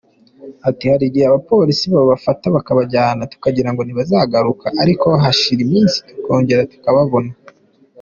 Ati 0.69 0.85
“Hari 0.91 1.03
igihe 1.09 1.25
abapolisi 1.27 1.85
babafata 1.95 2.45
bakabajyana 2.55 3.29
tukagirango 3.31 3.81
ntibazagaruka, 3.83 4.65
ariko 4.81 5.07
hashira 5.23 5.61
iminsi 5.67 5.97
tukongera 6.07 6.69
tukababona. 6.73 7.31